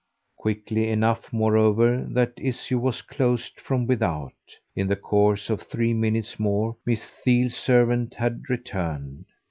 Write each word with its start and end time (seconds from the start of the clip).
Quickly 0.35 0.89
enough 0.89 1.31
moreover 1.31 2.03
that 2.09 2.33
issue 2.37 2.79
was 2.79 3.03
closed 3.03 3.59
from 3.61 3.85
without; 3.85 4.33
in 4.75 4.87
the 4.87 4.95
course 4.95 5.47
of 5.47 5.61
three 5.61 5.93
minutes 5.93 6.39
more 6.39 6.75
Miss 6.87 7.05
Theale's 7.23 7.53
servant 7.55 8.15
had 8.15 8.41
returned. 8.49 9.25